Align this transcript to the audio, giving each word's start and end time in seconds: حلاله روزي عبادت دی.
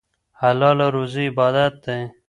حلاله 0.41 0.87
روزي 0.95 1.25
عبادت 1.31 1.73
دی. 1.83 1.99